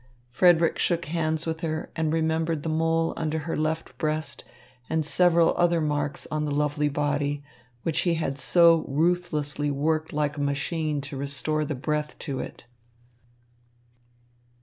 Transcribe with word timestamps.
Frederick 0.31 0.79
shook 0.79 1.05
hands 1.05 1.45
with 1.45 1.59
her 1.59 1.91
and 1.95 2.11
remembered 2.11 2.63
the 2.63 2.69
mole 2.69 3.13
under 3.15 3.37
her 3.37 3.55
left 3.55 3.95
breast 3.99 4.43
and 4.89 5.05
several 5.05 5.53
other 5.57 5.79
marks 5.79 6.25
on 6.31 6.43
the 6.43 6.51
lovely 6.51 6.89
body, 6.89 7.43
which 7.83 7.99
he 7.99 8.15
had 8.15 8.39
so 8.39 8.83
ruthlessly 8.87 9.69
worked 9.69 10.11
like 10.11 10.37
a 10.37 10.41
machine 10.41 11.01
to 11.01 11.15
restore 11.17 11.63
the 11.63 11.75
breath 11.75 12.17
to 12.17 12.39
it. 12.39 12.65